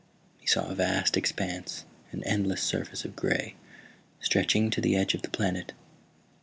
[0.39, 3.53] He saw a vast expanse, an endless surface of gray,
[4.19, 5.73] stretching to the edge of the planet.